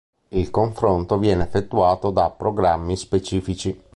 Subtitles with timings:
[0.29, 3.79] Il confronto viene effettuato da programmi specifici.